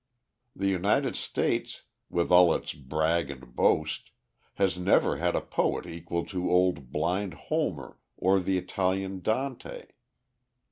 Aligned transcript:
The 0.55 0.67
United 0.67 1.15
States, 1.15 1.83
with 2.09 2.31
all 2.31 2.55
its 2.55 2.73
brag 2.73 3.29
and 3.29 3.55
boast, 3.55 4.09
has 4.55 4.75
never 4.79 5.17
had 5.17 5.35
a 5.35 5.41
poet 5.41 5.85
equal 5.85 6.25
to 6.25 6.49
old 6.49 6.91
blind 6.91 7.35
Homer 7.35 7.99
or 8.17 8.39
the 8.39 8.57
Italian 8.57 9.19
Dante. 9.21 9.85